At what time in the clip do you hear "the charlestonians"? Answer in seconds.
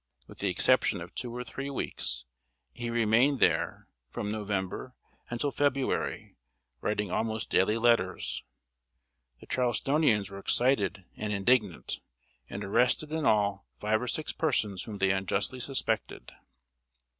9.41-10.31